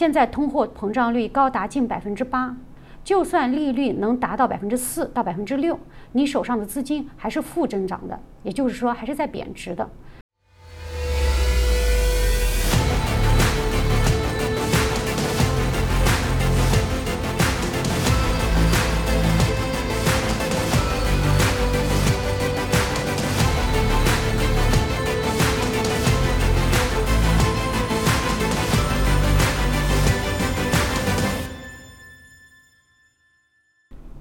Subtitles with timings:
[0.00, 2.56] 现在通货膨胀率高达近百分之八，
[3.04, 5.78] 就算利率能达到百分之四到百分之六，
[6.12, 9.86] 你手上的资金还是负增长的，也就是说还是在贬值的。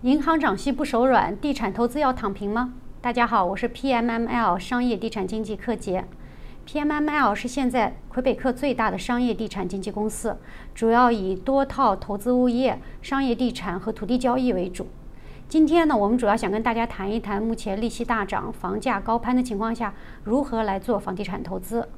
[0.03, 2.73] 银行涨息不手软，地产投资要躺平吗？
[3.01, 6.05] 大家好，我是 PMML 商业地产经纪柯洁。
[6.65, 10.37] PMML 是现在魁北克最大的商业地产经纪公司，
[10.73, 14.87] 主要以多套投资物业、商业地产和土地交易为主。
[15.49, 21.89] 今天呢，我们主要想跟大家谈一谈，目前利息大涨、房价高攀的情况下，如何来做房地产投资。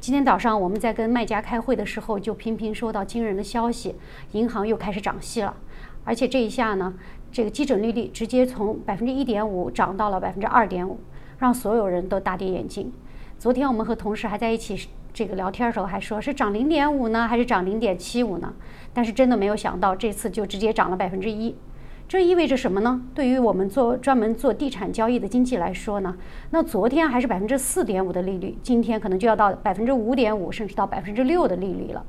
[0.00, 3.94] 今天早上我们在跟卖家开会的时候，就频频收到惊人的消息，
[4.32, 5.54] 银行又开始涨息了，
[6.04, 6.94] 而且这一下呢。
[7.32, 10.98] 这个基准利率直接从百分之一点五涨到了百分之二点五，
[11.38, 12.92] 让所有人都大跌眼镜。
[13.38, 18.52] 昨天我们和同事还在一起这个聊天的时候，还说是涨零点五呢，还是涨零点七五呢？
[18.92, 21.54] 但是真的没有想到，这次就直接涨了百分之一。
[22.08, 23.00] 这意味着什么呢？
[23.14, 26.16] 对于我们做专门做地产交易的经济来说呢，
[26.50, 32.04] 那昨天还是百分之四点五的利率，今天可能就要到百分之五点五，甚至到百分之六的利率了。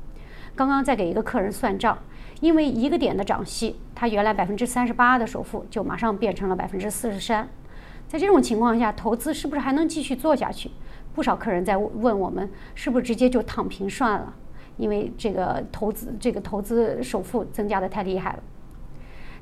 [0.55, 1.95] 刚刚在给一个客人算账。
[2.41, 7.47] 因为一个点的涨息，它原来百分之三十八的首付就马上变成了百分之四十三。
[8.07, 10.69] 在这种情况下，投资是不是还能继续做下去？
[11.13, 14.33] 不少客人在问我们，是不是直接就躺平算了？
[14.77, 18.39] 因为这个投资这个投资首付增加的太厉害了。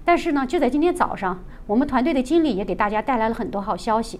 [0.03, 4.19] 但是呢，就在今天早上，我们团队的经理也给大家带来了很多好消息。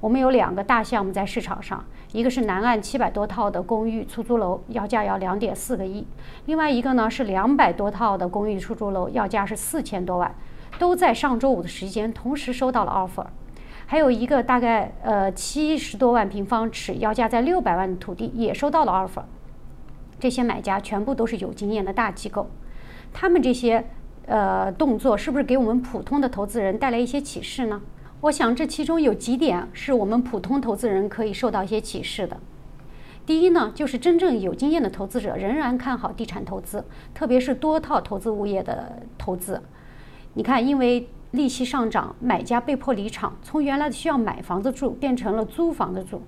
[0.00, 6.04] 我们有两个大项目在市场上，一个是南岸七百多套的公寓出租楼，要价要两点四个亿；
[6.46, 10.34] 另外一个呢是两百多套的公寓出租楼，要价是四千多万，
[10.78, 13.26] 都在上周五的时间同时收到了 offer。
[13.84, 19.24] 还有一个大概呃七十多万平方尺，要价在六百万的土地也收到了 offer。
[20.18, 22.48] 这些买家全部都是有经验的大机构，
[23.12, 23.84] 他们这些
[24.26, 27.82] 呃动作是不是给我们普通的投资人带来一些启示呢？
[28.22, 32.36] 我想这其中有几点是我们普通投资人可以受到一些启示的。
[33.24, 39.62] 第一呢，就是真正有经验的投资者仍然看好地产投资，特别是多套投资物业的投资。
[40.34, 46.20] 你看，因为利息上涨，买家被迫离场，从原来的需要买房子住变成了租房子住。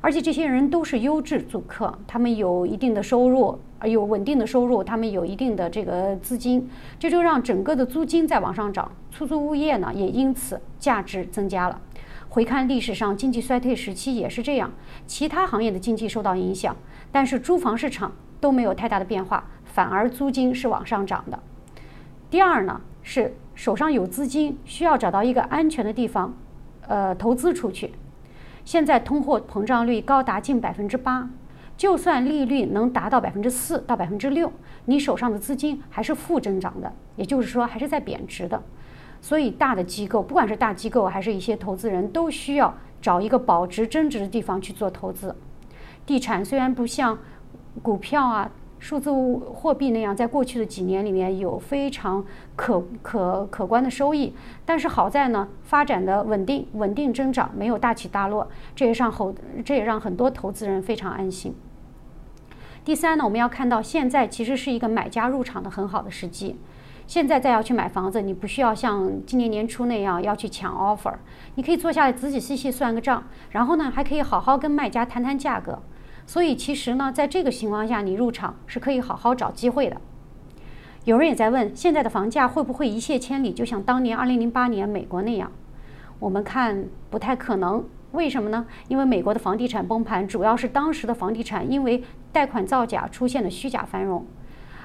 [0.00, 11.80] 而且这些人都是优质租客，他们有一定的收入，有稳定的收入，他们有一定的这个资金，这就让整个的租金在往上涨，出租物业呢也因此价值增加了。
[12.28, 14.70] 回看历史上经济衰退时期也是这样，
[15.06, 16.76] 其他行业的经济受到影响，
[17.10, 21.38] 但是租房市场都没有太大的变化，反而租金是往上涨的。
[22.30, 26.34] 第二呢是手上有资金，需要找到一个安全的地方，
[26.86, 27.90] 呃，投资出去。
[28.68, 31.30] 现在通货膨胀率高达近百分之八，
[31.74, 34.52] 就算利率能达到百分之四到百分之六，
[34.84, 38.62] 你手上的资金还是负增长的，也就是说还是在贬值的。
[39.22, 45.34] 所以大的机构，不管是大机构还是一些投资人，都需要找一个保值增值的地方去做投资。
[46.04, 47.18] 地产虽然不像
[47.80, 48.50] 股票啊。
[48.78, 52.24] 数字货币那样，在过去的几年里面有非常
[52.54, 54.32] 可可可观的收益，
[54.64, 59.34] 但是好在呢，发展的稳定，稳定增长，没有大起大落，这也让后
[59.64, 61.54] 这也让很多投资人非常安心。
[62.84, 66.56] 第三呢，我们要看到现在其实是一个买家入场的很好的时机。
[67.06, 71.14] 现在再要去买房子，你不需要像今年年初那样要去抢 offer，
[71.54, 75.82] 你可以坐下来仔仔细细算个账，然后呢，还可以好好跟卖家谈谈价格。
[76.28, 79.96] 所以其实呢，在这个情况下，你入场是可以好好找机会的。
[81.06, 85.50] 有人也在问，现在的房价会不会一泻千里，就像当年二零零八年美国那样？
[86.18, 87.82] 我们看不太可能。
[88.12, 88.66] 为什么呢？
[88.88, 94.26] 因为美国的房地产崩盘，主要是当时的房地产因为贷款造假出现了虚假繁荣，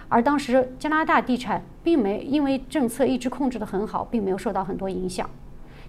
[0.08, 5.30] 而当时加拿大地产并没因为政策一直控制得很好，并没有受到很多影响。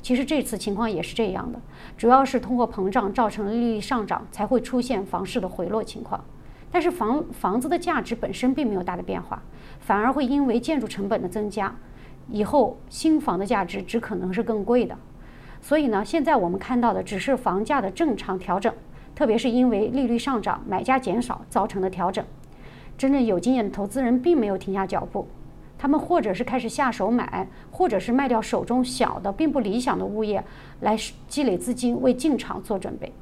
[0.04, 1.58] 其实这次情况也是这样的，
[1.96, 6.22] 主要是通货膨胀造成利率上涨，才会出现房市的回落情况。
[6.70, 9.42] 但是房房子的价值本身并没有大的变化，
[9.80, 11.74] 反而会因为建筑成本的增加，
[12.28, 14.94] 以后新房的价值只可能是更贵的。
[15.62, 18.70] 所以呢，现在我们看到的只是房价的正常调整，
[19.14, 22.22] 特别是因为利率上涨、买家减少造成的调整。
[22.98, 25.26] 真正有经验的投资人并没有停下脚步。
[25.84, 30.42] 他们或者是开始下手买，或者是卖掉手中小的并不理想的物业，
[30.80, 30.96] 来
[31.28, 33.12] 积累资金为进场做准备。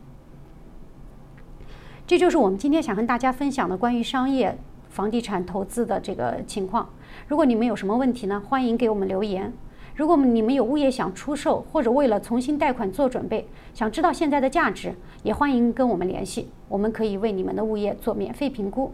[2.07, 4.57] 这就是我们今天想跟大家分享的关于商业
[4.89, 6.89] 房地产投资的这个情况。
[7.27, 9.53] 如果你们有什么问题呢，欢迎给我们留言。
[9.97, 14.95] 如果你们有物业想出售，或者为了重新贷款做准备，想知道现在的价值，
[15.25, 18.93] 也欢迎跟我们联系，我们可以为你们的物业做免费评估。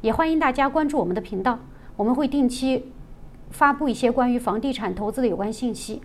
[0.00, 1.58] 也欢迎大家关注我们的频道，
[1.96, 2.92] 我们会定期
[3.50, 6.02] 发布一些关于房地产投资的有关信息。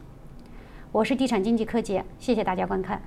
[0.93, 3.01] 我是地产经济柯洁，谢谢大家观看。